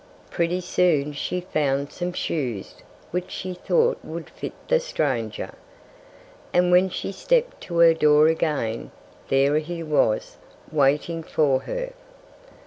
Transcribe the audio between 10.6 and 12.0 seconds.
waiting for her.